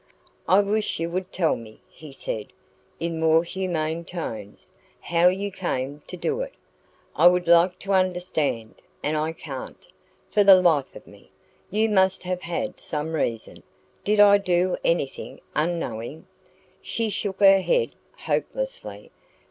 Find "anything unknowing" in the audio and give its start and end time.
14.83-16.25